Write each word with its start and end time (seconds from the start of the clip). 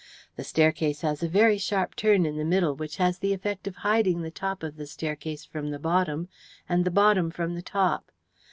The 0.35 0.43
staircase 0.43 1.01
has 1.01 1.21
a 1.21 1.29
very 1.29 1.59
sharp 1.59 1.95
turn 1.95 2.25
in 2.25 2.35
the 2.35 2.43
middle, 2.43 2.75
which 2.75 2.97
has 2.97 3.19
the 3.19 3.33
effect 3.33 3.67
of 3.67 3.75
hiding 3.75 4.23
the 4.23 4.31
top 4.31 4.63
of 4.63 4.75
the 4.77 4.87
staircase 4.87 5.45
from 5.45 5.69
the 5.69 5.77
bottom, 5.77 6.27
and 6.67 6.83
the 6.85 6.89
bottom 6.89 7.29
from 7.29 7.53
the 7.53 7.61
top. 7.61 8.11